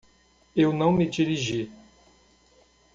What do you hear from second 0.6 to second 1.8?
não me dirigi.